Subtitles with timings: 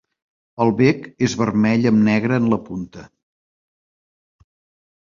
[0.63, 3.07] El bec és vermell amb negre en la punta.